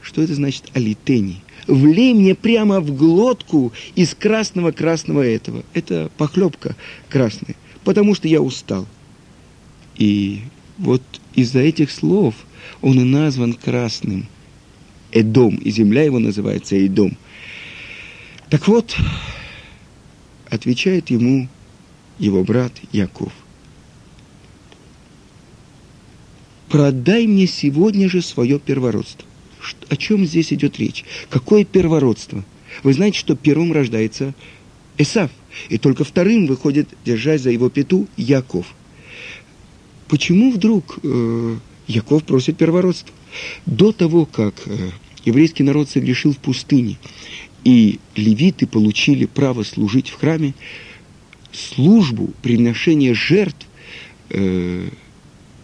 Что 0.00 0.22
это 0.22 0.34
значит 0.34 0.64
алитени? 0.74 1.44
влей 1.66 2.14
мне 2.14 2.34
прямо 2.34 2.80
в 2.80 2.94
глотку 2.96 3.72
из 3.94 4.14
красного-красного 4.14 5.22
этого. 5.22 5.64
Это 5.72 6.10
похлебка 6.16 6.76
красная, 7.08 7.56
потому 7.84 8.14
что 8.14 8.28
я 8.28 8.40
устал. 8.40 8.86
И 9.96 10.40
вот 10.78 11.02
из-за 11.34 11.60
этих 11.60 11.90
слов 11.90 12.34
он 12.82 13.00
и 13.00 13.04
назван 13.04 13.54
красным. 13.54 14.26
Эдом, 15.12 15.56
и 15.56 15.70
земля 15.70 16.02
его 16.02 16.18
называется 16.18 16.74
Эдом. 16.76 17.16
Так 18.54 18.68
вот, 18.68 18.96
отвечает 20.48 21.10
ему 21.10 21.48
его 22.20 22.44
брат 22.44 22.70
Яков. 22.92 23.32
Продай 26.68 27.26
мне 27.26 27.48
сегодня 27.48 28.08
же 28.08 28.22
свое 28.22 28.60
первородство. 28.60 29.26
О 29.88 29.96
чем 29.96 30.24
здесь 30.24 30.52
идет 30.52 30.78
речь? 30.78 31.04
Какое 31.30 31.64
первородство? 31.64 32.44
Вы 32.84 32.92
знаете, 32.94 33.18
что 33.18 33.34
первым 33.34 33.72
рождается 33.72 34.34
Эсав, 34.98 35.32
и 35.68 35.76
только 35.76 36.04
вторым 36.04 36.46
выходит, 36.46 36.88
держась 37.04 37.40
за 37.40 37.50
его 37.50 37.70
пету, 37.70 38.06
Яков. 38.16 38.72
Почему 40.06 40.52
вдруг 40.52 41.00
э, 41.02 41.56
Яков 41.88 42.22
просит 42.22 42.56
первородство? 42.56 43.12
До 43.66 43.90
того, 43.90 44.26
как 44.26 44.54
э, 44.66 44.90
еврейский 45.24 45.64
народ 45.64 45.90
согрешил 45.90 46.32
в 46.32 46.38
пустыне, 46.38 46.98
и 47.64 47.98
левиты 48.14 48.66
получили 48.66 49.24
право 49.24 49.62
служить 49.62 50.10
в 50.10 50.14
храме, 50.14 50.54
службу 51.52 52.30
приношения 52.42 53.14
жертв 53.14 53.66
э, 54.30 54.88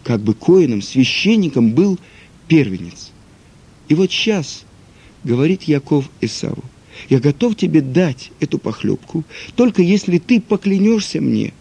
как 0.03 0.21
бы 0.21 0.33
коином, 0.33 0.81
священником 0.81 1.71
был 1.71 1.99
первенец. 2.47 3.11
И 3.87 3.93
вот 3.93 4.11
сейчас 4.11 4.63
говорит 5.23 5.63
Яков 5.63 6.09
Исаву, 6.21 6.63
я 7.09 7.19
готов 7.19 7.55
тебе 7.55 7.81
дать 7.81 8.31
эту 8.39 8.57
похлебку, 8.57 9.23
только 9.55 9.81
если 9.81 10.17
ты 10.17 10.41
поклянешься 10.41 11.21
мне 11.21 11.53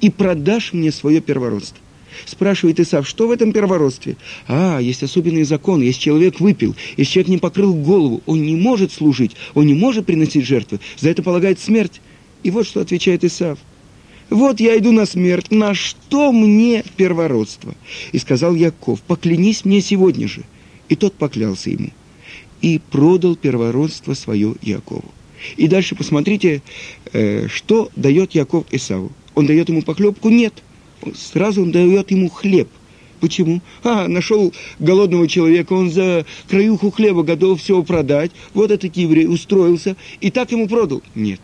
и 0.00 0.10
продашь 0.10 0.72
мне 0.72 0.92
свое 0.92 1.20
первородство. 1.20 1.78
Спрашивает 2.26 2.80
Исав, 2.80 3.08
что 3.08 3.28
в 3.28 3.30
этом 3.30 3.52
первородстве? 3.52 4.16
А, 4.46 4.78
есть 4.78 5.02
особенный 5.02 5.44
закон. 5.44 5.82
Если 5.82 6.00
человек 6.00 6.40
выпил, 6.40 6.74
если 6.96 7.12
человек 7.12 7.28
не 7.28 7.38
покрыл 7.38 7.74
голову, 7.74 8.22
он 8.26 8.42
не 8.42 8.56
может 8.56 8.92
служить, 8.92 9.32
он 9.54 9.66
не 9.66 9.74
может 9.74 10.06
приносить 10.06 10.46
жертвы. 10.46 10.80
За 10.98 11.10
это 11.10 11.22
полагает 11.22 11.60
смерть. 11.60 12.00
И 12.42 12.50
вот 12.50 12.66
что 12.66 12.80
отвечает 12.80 13.24
Исав. 13.24 13.58
Вот 14.30 14.58
я 14.60 14.78
иду 14.78 14.92
на 14.92 15.06
смерть, 15.06 15.50
на 15.50 15.74
что 15.74 16.32
мне 16.32 16.82
первородство? 16.96 17.74
И 18.12 18.18
сказал 18.18 18.54
Яков, 18.54 19.00
поклянись 19.02 19.64
мне 19.64 19.80
сегодня 19.80 20.28
же. 20.28 20.42
И 20.88 20.96
тот 20.96 21.14
поклялся 21.14 21.70
ему. 21.70 21.90
И 22.60 22.80
продал 22.90 23.36
первородство 23.36 24.14
свое 24.14 24.54
Якову. 24.62 25.04
И 25.56 25.68
дальше 25.68 25.94
посмотрите, 25.94 26.62
э, 27.12 27.48
что 27.48 27.90
дает 27.96 28.34
Яков 28.34 28.64
Исаву. 28.70 29.12
Он 29.34 29.46
дает 29.46 29.68
ему 29.68 29.82
похлебку? 29.82 30.30
Нет. 30.30 30.62
Сразу 31.14 31.62
он 31.62 31.72
дает 31.72 32.10
ему 32.10 32.28
хлеб. 32.28 32.68
Почему? 33.20 33.62
А, 33.82 34.06
нашел 34.08 34.52
голодного 34.78 35.28
человека, 35.28 35.72
он 35.72 35.90
за 35.90 36.26
краюху 36.48 36.90
хлеба 36.90 37.22
готов 37.22 37.60
все 37.60 37.82
продать. 37.82 38.32
Вот 38.52 38.70
этот 38.70 38.96
еврей 38.96 39.26
устроился 39.26 39.96
и 40.20 40.30
так 40.30 40.52
ему 40.52 40.68
продал. 40.68 41.02
Нет 41.14 41.40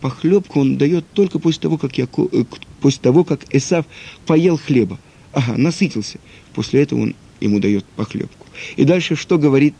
похлебку 0.00 0.60
он 0.60 0.78
дает 0.78 1.04
только 1.12 1.38
после 1.38 1.62
того, 1.62 1.78
как, 1.78 1.96
Яко, 1.98 2.28
э, 2.32 2.44
после 2.80 3.00
того, 3.02 3.24
как 3.24 3.40
Эсав 3.54 3.86
поел 4.26 4.58
хлеба. 4.58 4.98
Ага, 5.32 5.56
насытился. 5.56 6.18
После 6.54 6.82
этого 6.82 7.02
он 7.02 7.14
ему 7.40 7.60
дает 7.60 7.84
похлебку. 7.96 8.46
И 8.76 8.84
дальше 8.84 9.16
что 9.16 9.38
говорит 9.38 9.74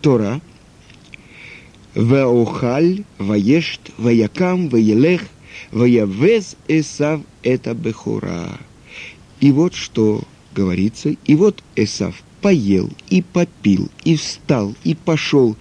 Тора? 0.00 0.40
Ваохаль, 1.94 3.04
ваешт, 3.18 3.80
ваякам, 3.96 4.68
ваелех, 4.68 5.22
ваявез 5.70 6.56
Эсав 6.68 7.20
это 7.42 7.74
бехура. 7.74 8.58
И 9.40 9.52
вот 9.52 9.74
что 9.74 10.22
говорится. 10.54 11.14
И 11.24 11.34
вот 11.34 11.62
Эсав 11.76 12.22
поел, 12.40 12.90
и 13.10 13.22
попил, 13.22 13.90
и 14.04 14.16
встал, 14.16 14.74
и 14.84 14.94
пошел, 14.94 15.56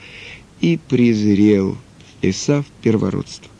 и 0.61 0.79
презрел 0.89 1.77
Эсав 2.21 2.65
первородство. 2.81 3.51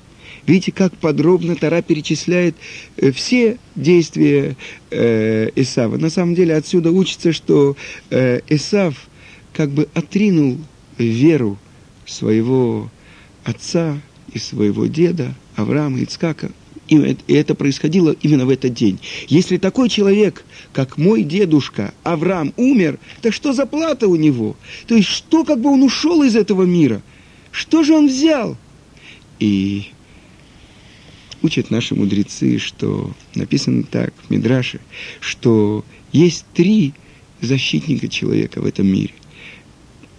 Видите, 0.47 0.71
как 0.71 0.95
подробно 0.95 1.57
Тара 1.57 1.81
перечисляет 1.81 2.55
э, 2.95 3.11
все 3.11 3.57
действия 3.75 4.55
э, 4.91 5.49
Исава. 5.55 5.97
На 5.97 6.09
самом 6.09 6.35
деле 6.35 6.55
отсюда 6.55 6.89
учится, 6.89 7.33
что 7.33 7.75
э, 8.09 8.39
Исав 8.47 9.09
как 9.53 9.71
бы 9.71 9.89
отринул 9.93 10.57
веру 10.97 11.57
своего 12.05 12.89
отца 13.43 13.99
и 14.37 14.39
своего 14.39 14.85
деда 14.85 15.33
Авраама 15.55 16.01
Ицкака. 16.01 16.51
И 16.87 17.17
это 17.27 17.53
происходило 17.53 18.15
именно 18.21 18.45
в 18.45 18.49
этот 18.49 18.73
день. 18.73 18.99
Если 19.27 19.57
такой 19.57 19.89
человек, 19.89 20.45
как 20.71 20.97
мой 20.97 21.23
дедушка 21.23 21.93
Авраам, 22.03 22.53
умер, 22.55 22.97
так 23.21 23.33
что 23.33 23.51
за 23.51 23.65
плата 23.65 24.07
у 24.07 24.15
него? 24.15 24.55
То 24.87 24.95
есть 24.95 25.09
что 25.09 25.43
как 25.43 25.59
бы 25.59 25.69
он 25.69 25.83
ушел 25.83 26.23
из 26.23 26.37
этого 26.37 26.63
мира? 26.63 27.01
Что 27.51 27.83
же 27.83 27.93
он 27.93 28.07
взял? 28.07 28.55
И 29.39 29.87
учат 31.41 31.71
наши 31.71 31.93
мудрецы, 31.93 32.57
что 32.57 33.11
написано 33.35 33.83
так 33.83 34.13
в 34.25 34.29
Мидраше, 34.29 34.79
что 35.19 35.83
есть 36.13 36.45
три 36.53 36.93
защитника 37.41 38.07
человека 38.07 38.61
в 38.61 38.65
этом 38.65 38.87
мире. 38.87 39.13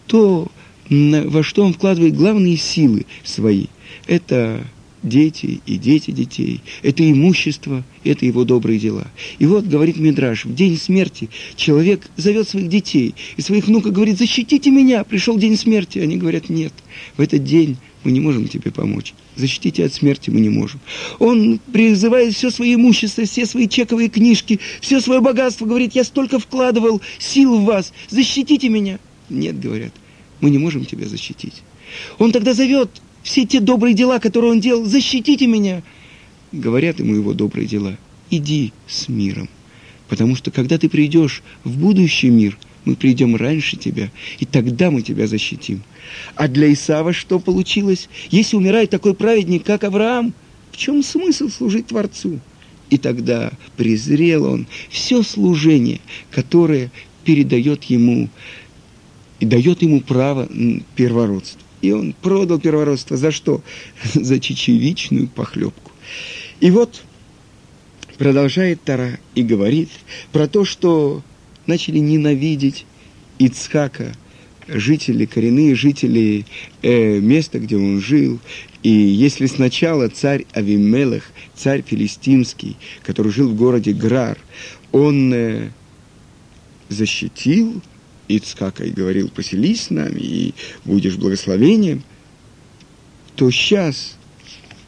То, 0.06 0.50
во 0.90 1.42
что 1.42 1.64
он 1.64 1.72
вкладывает 1.72 2.14
главные 2.14 2.58
силы 2.58 3.06
свои, 3.24 3.66
это 4.06 4.64
дети 5.02 5.60
и 5.66 5.76
дети 5.76 6.10
детей, 6.10 6.60
это 6.82 7.08
имущество, 7.08 7.84
это 8.04 8.26
его 8.26 8.44
добрые 8.44 8.78
дела. 8.78 9.06
И 9.38 9.46
вот, 9.46 9.64
говорит 9.64 9.96
Мидраш, 9.96 10.44
в 10.44 10.54
день 10.54 10.76
смерти 10.76 11.30
человек 11.56 12.08
зовет 12.16 12.48
своих 12.48 12.68
детей 12.68 13.14
и 13.36 13.42
своих 13.42 13.66
внуков 13.66 13.92
говорит, 13.92 14.18
защитите 14.18 14.70
меня, 14.70 15.04
пришел 15.04 15.38
день 15.38 15.56
смерти. 15.56 15.98
Они 15.98 16.16
говорят, 16.16 16.48
нет, 16.48 16.72
в 17.16 17.20
этот 17.20 17.44
день 17.44 17.76
мы 18.04 18.12
не 18.12 18.20
можем 18.20 18.48
тебе 18.48 18.70
помочь. 18.70 19.14
Защитите 19.36 19.84
от 19.84 19.92
смерти 19.92 20.30
мы 20.30 20.40
не 20.40 20.48
можем. 20.48 20.80
Он 21.18 21.60
призывает 21.72 22.34
все 22.34 22.50
свое 22.50 22.74
имущество, 22.74 23.24
все 23.24 23.46
свои 23.46 23.68
чековые 23.68 24.08
книжки, 24.08 24.60
все 24.80 25.00
свое 25.00 25.20
богатство, 25.20 25.66
говорит, 25.66 25.94
я 25.94 26.04
столько 26.04 26.38
вкладывал 26.38 27.00
сил 27.18 27.58
в 27.58 27.64
вас, 27.64 27.92
защитите 28.08 28.68
меня. 28.68 28.98
Нет, 29.28 29.60
говорят, 29.60 29.92
мы 30.40 30.50
не 30.50 30.58
можем 30.58 30.84
тебя 30.84 31.06
защитить. 31.06 31.62
Он 32.18 32.32
тогда 32.32 32.54
зовет 32.54 32.90
все 33.28 33.44
те 33.44 33.60
добрые 33.60 33.94
дела, 33.94 34.20
которые 34.20 34.52
он 34.52 34.60
делал, 34.60 34.86
защитите 34.86 35.46
меня. 35.46 35.82
Говорят 36.50 36.98
ему 36.98 37.14
его 37.14 37.34
добрые 37.34 37.66
дела, 37.66 37.98
иди 38.30 38.72
с 38.86 39.06
миром. 39.10 39.50
Потому 40.08 40.34
что 40.34 40.50
когда 40.50 40.78
ты 40.78 40.88
придешь 40.88 41.42
в 41.62 41.76
будущий 41.78 42.30
мир, 42.30 42.56
мы 42.86 42.96
придем 42.96 43.36
раньше 43.36 43.76
тебя, 43.76 44.10
и 44.38 44.46
тогда 44.46 44.90
мы 44.90 45.02
тебя 45.02 45.26
защитим. 45.26 45.82
А 46.36 46.48
для 46.48 46.72
Исава 46.72 47.12
что 47.12 47.38
получилось? 47.38 48.08
Если 48.30 48.56
умирает 48.56 48.88
такой 48.88 49.12
праведник, 49.12 49.62
как 49.62 49.84
Авраам, 49.84 50.32
в 50.72 50.78
чем 50.78 51.02
смысл 51.02 51.50
служить 51.50 51.88
Творцу? 51.88 52.40
И 52.88 52.96
тогда 52.96 53.52
презрел 53.76 54.44
он 54.44 54.66
все 54.88 55.22
служение, 55.22 56.00
которое 56.30 56.90
передает 57.24 57.84
ему 57.84 58.30
и 59.38 59.44
дает 59.44 59.82
ему 59.82 60.00
право 60.00 60.48
первородства. 60.96 61.67
И 61.80 61.92
он 61.92 62.12
продал 62.12 62.58
первородство 62.58 63.16
за 63.16 63.30
что? 63.30 63.62
За 64.14 64.38
чечевичную 64.40 65.28
похлебку. 65.28 65.92
И 66.60 66.70
вот 66.70 67.02
продолжает 68.18 68.82
Тара 68.82 69.18
и 69.34 69.42
говорит 69.42 69.90
про 70.32 70.48
то, 70.48 70.64
что 70.64 71.22
начали 71.66 71.98
ненавидеть 71.98 72.84
Ицхака, 73.38 74.12
жители, 74.66 75.24
коренные 75.24 75.74
жители 75.74 76.44
э, 76.82 77.20
места, 77.20 77.58
где 77.58 77.76
он 77.76 78.00
жил. 78.00 78.40
И 78.82 78.90
если 78.90 79.46
сначала 79.46 80.08
царь 80.08 80.46
Авимелах, 80.52 81.24
царь 81.54 81.82
филистимский, 81.86 82.76
который 83.02 83.32
жил 83.32 83.48
в 83.48 83.56
городе 83.56 83.92
Грар, 83.92 84.38
он 84.92 85.32
э, 85.32 85.70
защитил 86.88 87.80
Ицкака 88.28 88.84
и 88.84 88.90
говорил, 88.90 89.28
поселись 89.28 89.84
с 89.84 89.90
нами 89.90 90.20
и 90.20 90.54
будешь 90.84 91.16
благословением, 91.16 92.02
то 93.36 93.50
сейчас 93.50 94.16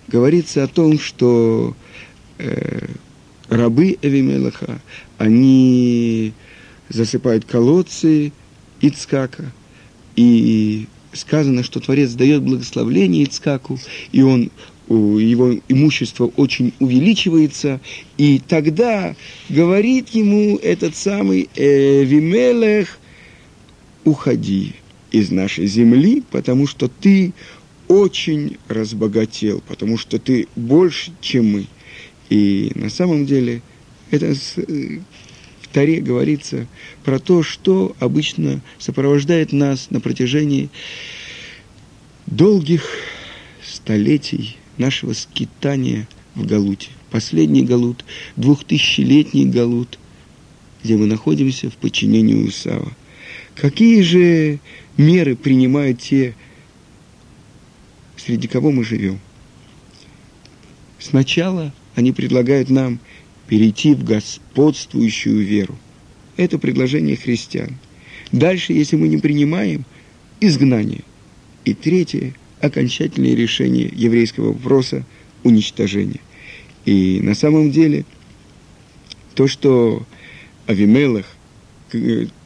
говорится 0.08 0.64
о 0.64 0.68
том, 0.68 0.98
что 0.98 1.74
э, 2.38 2.86
рабы 3.48 3.98
Эвимелаха, 4.02 4.80
они 5.18 6.32
засыпают 6.88 7.44
колодцы 7.44 8.32
Ицкака, 8.80 9.52
и 10.16 10.86
сказано, 11.12 11.62
что 11.62 11.80
Творец 11.80 12.12
дает 12.12 12.42
благословление 12.42 13.24
Ицкаку, 13.24 13.78
и 14.12 14.22
он 14.22 14.50
его 14.88 15.54
имущество 15.68 16.26
очень 16.36 16.72
увеличивается, 16.80 17.80
и 18.18 18.40
тогда 18.40 19.14
говорит 19.48 20.08
ему 20.10 20.56
этот 20.56 20.96
самый 20.96 21.48
Эвимелех, 21.54 22.98
уходи, 24.04 24.74
из 25.10 25.30
нашей 25.30 25.66
земли, 25.66 26.22
потому 26.30 26.66
что 26.66 26.88
ты 26.88 27.32
очень 27.88 28.58
разбогател, 28.68 29.62
потому 29.66 29.98
что 29.98 30.18
ты 30.18 30.46
больше, 30.56 31.12
чем 31.20 31.52
мы. 31.52 31.66
И 32.28 32.70
на 32.74 32.88
самом 32.90 33.26
деле 33.26 33.62
это 34.10 34.26
э, 34.26 34.98
в 35.60 35.68
Таре 35.72 36.00
говорится 36.00 36.66
про 37.04 37.18
то, 37.18 37.42
что 37.42 37.96
обычно 37.98 38.60
сопровождает 38.78 39.52
нас 39.52 39.90
на 39.90 40.00
протяжении 40.00 40.68
долгих 42.26 42.88
столетий 43.64 44.56
нашего 44.78 45.12
скитания 45.12 46.08
в 46.36 46.46
Галуте. 46.46 46.90
Последний 47.10 47.64
Галут, 47.64 48.04
двухтысячелетний 48.36 49.46
Галут, 49.46 49.98
где 50.84 50.96
мы 50.96 51.06
находимся 51.06 51.68
в 51.68 51.74
подчинении 51.74 52.34
Усава. 52.34 52.92
Какие 53.60 54.00
же 54.00 54.58
меры 54.96 55.36
принимают 55.36 56.00
те, 56.00 56.34
среди 58.16 58.48
кого 58.48 58.70
мы 58.70 58.84
живем? 58.84 59.20
Сначала 60.98 61.70
они 61.94 62.12
предлагают 62.12 62.70
нам 62.70 63.00
перейти 63.48 63.94
в 63.94 64.02
господствующую 64.02 65.44
веру. 65.44 65.76
Это 66.38 66.58
предложение 66.58 67.16
христиан. 67.16 67.76
Дальше, 68.32 68.72
если 68.72 68.96
мы 68.96 69.08
не 69.08 69.18
принимаем, 69.18 69.84
изгнание. 70.40 71.02
И 71.66 71.74
третье– 71.74 72.32
окончательное 72.62 73.34
решение 73.34 73.92
еврейского 73.92 74.54
вопроса– 74.54 75.04
уничтожение. 75.42 76.20
И 76.86 77.20
на 77.22 77.34
самом 77.34 77.70
деле 77.70 78.06
то, 79.34 79.46
что 79.46 80.06
Авимелах 80.66 81.26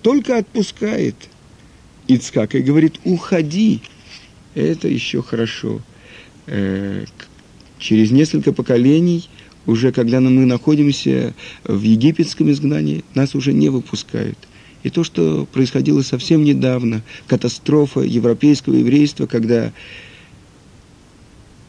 только 0.02 0.38
отпускает 0.38 1.16
Ицкака 2.09 2.59
и 2.59 2.62
говорит 2.62 3.00
«уходи», 3.04 3.80
это 4.54 4.88
еще 4.88 5.22
хорошо. 5.22 5.80
Э, 6.46 7.04
через 7.78 8.11
несколько 8.11 8.52
поколений, 8.52 9.28
уже 9.66 9.92
когда 9.92 10.20
мы 10.20 10.30
находимся 10.46 11.35
в 11.64 11.83
египетском 11.83 12.50
изгнании, 12.50 13.04
нас 13.14 13.35
уже 13.35 13.52
не 13.52 13.68
выпускают. 13.68 14.38
И 14.83 14.90
то, 14.90 15.02
что 15.02 15.46
происходило 15.46 16.02
совсем 16.02 16.44
недавно, 16.44 17.02
катастрофа 17.26 18.00
европейского 18.00 18.74
еврейства, 18.74 19.26
когда 19.26 19.72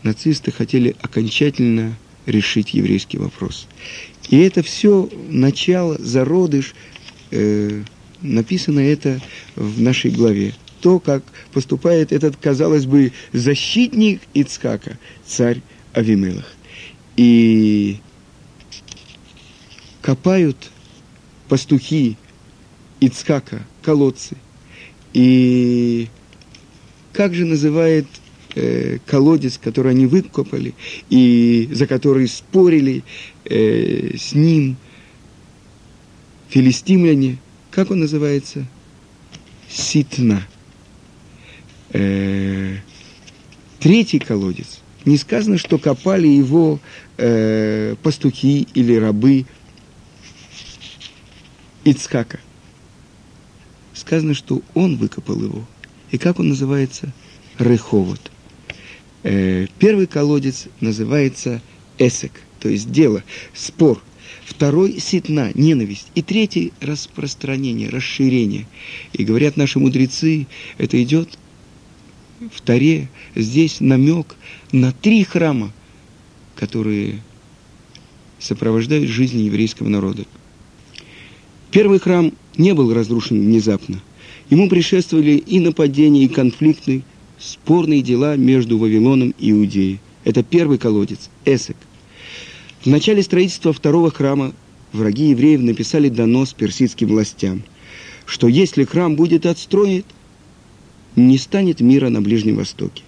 нацисты 0.03 0.51
хотели 0.51 0.95
окончательно 1.01 1.97
решить 2.25 2.73
еврейский 2.73 3.17
вопрос. 3.17 3.67
И 4.29 4.37
это 4.37 4.61
все 4.63 5.09
начало, 5.29 5.97
зародыш, 5.99 6.75
э, 7.31 7.83
написано 8.21 8.79
это 8.79 9.21
в 9.55 9.81
нашей 9.81 10.11
главе. 10.11 10.53
То, 10.81 10.99
как 10.99 11.23
поступает 11.51 12.11
этот, 12.11 12.35
казалось 12.37 12.85
бы, 12.85 13.11
защитник 13.33 14.21
Ицхака, 14.33 14.99
царь 15.25 15.61
Авимелах. 15.93 16.53
И 17.17 17.99
копают 20.01 20.57
пастухи 21.47 22.17
Ицхака 22.99 23.65
колодцы. 23.81 24.37
И 25.13 26.09
как 27.13 27.33
же 27.33 27.45
называет 27.45 28.05
э, 28.55 28.99
колодец, 29.05 29.57
который 29.57 29.91
они 29.91 30.05
выкопали, 30.05 30.73
и 31.09 31.69
за 31.71 31.87
который 31.87 32.27
спорили 32.27 33.03
э, 33.45 34.17
с 34.17 34.33
ним 34.33 34.77
филистимляне, 36.55 37.37
как 37.69 37.91
он 37.91 37.99
называется? 37.99 38.65
Ситна. 39.69 40.41
Э, 41.89 42.77
третий 43.79 44.19
колодец. 44.19 44.79
Не 45.03 45.17
сказано, 45.17 45.57
что 45.57 45.77
копали 45.77 46.29
его 46.29 46.79
э, 47.17 47.97
пастухи 48.01 48.69
или 48.73 48.95
рабы 48.95 49.45
Ицкака. 51.83 52.39
Сказано, 53.93 54.33
что 54.33 54.61
он 54.75 54.95
выкопал 54.95 55.41
его. 55.43 55.65
И 56.11 56.17
как 56.17 56.39
он 56.39 56.47
называется? 56.47 57.11
Рыховод. 57.57 58.31
Э, 59.23 59.67
первый 59.77 60.07
колодец 60.07 60.67
называется 60.79 61.61
эсек, 61.97 62.31
то 62.61 62.69
есть 62.69 62.89
дело, 62.93 63.23
спор. 63.53 64.01
Второй– 64.55 64.97
ситна, 65.01 65.51
ненависть. 65.53 66.07
И 66.15 66.21
третий– 66.21 66.71
распространение, 66.79 67.89
расширение. 67.89 68.65
И 69.11 69.25
говорят 69.25 69.57
наши 69.57 69.79
мудрецы, 69.79 70.47
это 70.77 71.03
идет 71.03 71.37
в 72.53 72.61
Таре, 72.61 73.09
здесь 73.35 73.81
намек 73.81 74.37
на 74.71 74.93
три 74.93 75.25
храма, 75.25 75.73
которые 76.55 77.21
сопровождают 78.39 79.09
жизнь 79.09 79.41
еврейского 79.41 79.89
народа. 79.89 80.23
Первый 81.71 81.99
храм 81.99 82.31
не 82.55 82.73
был 82.73 82.93
разрушен 82.93 83.37
внезапно. 83.41 84.01
Ему 84.49 84.69
предшествовали 84.69 85.31
и 85.31 85.59
нападения, 85.59 86.23
и 86.23 86.29
конфликты, 86.29 87.03
спорные 87.37 88.01
дела 88.01 88.37
между 88.37 88.77
Вавилоном 88.77 89.35
и 89.37 89.51
Иудеей. 89.51 89.99
Это 90.23 90.43
первый 90.43 90.77
колодец, 90.77 91.29
Эсек. 91.43 91.75
В 92.85 92.87
начале 92.87 93.23
строительства 93.23 93.73
второго 93.73 94.11
храма 94.11 94.53
враги 94.93 95.29
евреев 95.29 95.59
написали 95.61 96.07
донос 96.07 96.53
персидским 96.53 97.07
властям, 97.07 97.63
что 98.27 98.47
если 98.47 98.83
храм 98.83 99.15
будет 99.15 99.47
отстроен, 99.47 100.03
не 101.15 101.39
станет 101.39 101.81
мира 101.81 102.09
на 102.09 102.21
Ближнем 102.21 102.57
Востоке. 102.57 103.01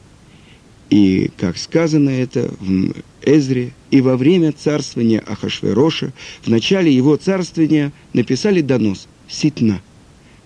И, 0.90 1.30
как 1.38 1.60
сказано 1.60 2.10
это 2.10 2.52
в 2.60 2.92
Эзре, 3.22 3.72
и 3.92 4.02
во 4.02 4.18
время 4.18 4.52
царствования 4.52 5.20
Ахашвероша, 5.20 6.12
в 6.42 6.48
начале 6.48 6.92
его 6.92 7.16
царствования 7.16 7.94
написали 8.14 8.62
донос 8.62 9.08
Ситна 9.30 9.80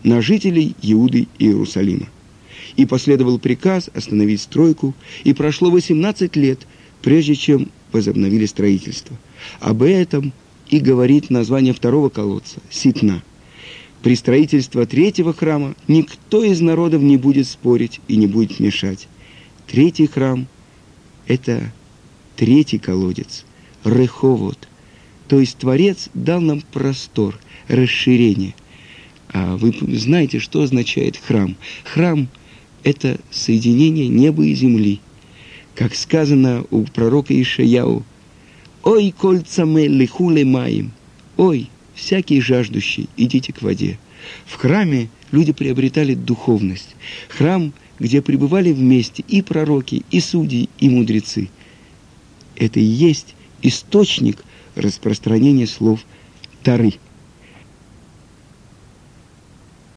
на 0.03 0.21
жителей 0.21 0.75
Иуды 0.81 1.29
и 1.37 1.45
Иерусалима 1.45 2.09
и 2.75 2.85
последовал 2.85 3.39
приказ 3.39 3.89
остановить 3.93 4.41
стройку, 4.41 4.93
и 5.23 5.31
прошло 5.31 5.71
18 5.71 6.35
лет, 6.35 6.67
прежде 7.01 7.35
чем 7.35 7.69
возобновили 7.93 8.45
строительство. 8.45 9.15
Об 9.59 9.83
этом 9.83 10.33
и 10.69 10.79
говорит 10.79 11.29
название 11.29 11.73
второго 11.73 12.09
колодца– 12.09 12.59
Ситна. 12.69 13.23
При 14.01 14.15
строительстве 14.15 14.85
третьего 14.85 15.33
храма 15.33 15.75
никто 15.87 16.43
из 16.43 16.59
народов 16.59 17.01
не 17.01 17.17
будет 17.17 17.47
спорить 17.47 17.99
и 18.07 18.15
не 18.15 18.25
будет 18.25 18.59
мешать. 18.59 19.07
Третий 19.67 20.07
храм– 20.07 20.47
это 21.27 21.71
третий 22.35 22.79
колодец, 22.79 23.45
Реховод. 23.83 24.67
То 25.27 25.39
есть 25.39 25.57
Творец 25.57 26.09
дал 26.13 26.41
нам 26.41 26.61
простор, 26.61 27.39
расширение. 27.67 28.55
А 29.29 29.55
вы 29.55 29.73
знаете, 29.97 30.39
что 30.39 30.63
означает 30.63 31.17
храм? 31.17 31.55
Храм– 31.83 32.27
это 32.83 33.19
соединение 33.29 34.07
неба 34.07 34.43
и 34.43 34.55
земли. 34.55 34.99
Как 35.75 35.95
сказано 35.95 36.65
у 36.69 36.83
пророка 36.83 37.39
Ишаяу, 37.39 38.03
«Ой, 38.83 39.13
кольцаме 39.17 39.87
лихуле 39.87 40.43
маим!» 40.43 40.91
«Ой, 41.37 41.69
всякий 41.95 42.41
жаждущий, 42.41 43.09
идите 43.17 43.53
к 43.53 43.61
воде!» 43.61 43.97
В 44.45 44.55
храме 44.55 45.09
люди 45.31 45.51
приобретали 45.51 46.13
духовность. 46.13 46.95
Храм, 47.29 47.73
где 47.99 48.21
пребывали 48.21 48.71
вместе 48.71 49.23
и 49.27 49.41
пророки, 49.41 50.03
и 50.11 50.19
судьи, 50.19 50.69
и 50.79 50.89
мудрецы. 50.89 51.49
Это 52.55 52.79
и 52.79 52.83
есть 52.83 53.33
источник 53.61 54.43
распространения 54.75 55.67
слов 55.67 56.01
Тары– 56.63 56.93